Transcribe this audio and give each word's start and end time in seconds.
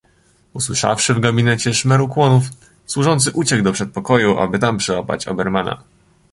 "Usłyszawszy 0.53 1.13
w 1.13 1.19
gabinecie 1.19 1.73
szmer 1.73 2.01
ukłonów, 2.01 2.43
służący 2.85 3.31
uciekł 3.31 3.63
do 3.63 3.71
przedpokoju, 3.73 4.39
aby 4.39 4.59
tam 4.59 4.77
przyłapać 4.77 5.27
Obermana." 5.27 5.83